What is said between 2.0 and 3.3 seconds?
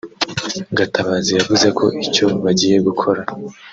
icyo bagiye gukora